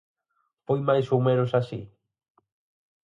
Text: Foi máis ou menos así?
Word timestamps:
Foi 0.65 0.79
máis 0.89 1.07
ou 1.15 1.19
menos 1.27 1.51
así? 1.59 1.81